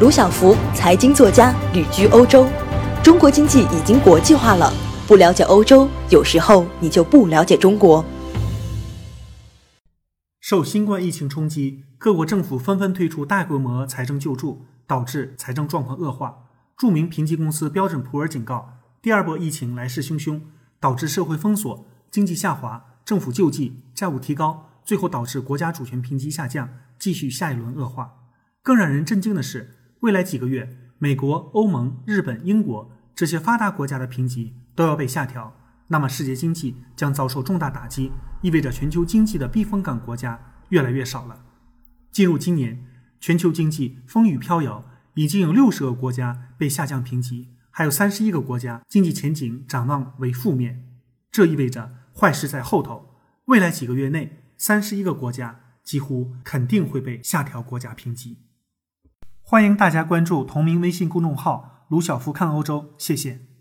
[0.00, 2.48] 卢晓福，财经作家，旅居欧洲。
[3.00, 4.72] 中国经济已经国际化了，
[5.06, 8.04] 不了解欧洲，有时候你就不了解中国。
[10.40, 16.38] 受新冠疫情冲击，各国政府纷纷推出大规模财政救助，导致财政状况恶化。
[16.76, 20.40] 著名评级公司标准普尔警告，第二波疫情来势汹汹，
[20.80, 26.68] 导致社会封锁、经济下滑、政府救济、债务提高，最后导致国家主权评级下降，
[26.98, 28.14] 继续下一轮恶化。
[28.60, 35.56] 更让人震惊的是，未来几个月，美国、欧盟、日本、英国这些发达国家的评级都要被下调。
[35.86, 38.12] 那么，世界经济将遭受重大打击，
[38.42, 41.46] 意味着全球经济的避风港国家越来越少了。
[42.12, 42.84] 进入今年，
[43.18, 50.84] 全球经济风雨飘摇，已经有六十个国家被下降评级，还有三十一个国家经济前景展望为负面。
[51.32, 53.16] 这意味着坏事在后头。
[53.46, 58.40] 未来几个月内，三十一个国家几乎肯定会被下调国家评级。
[59.46, 63.53] 欢迎大家关注同名微信公众号“卢晓夫看欧洲”，谢谢。